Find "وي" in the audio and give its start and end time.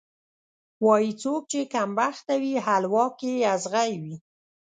2.41-2.53, 4.01-4.15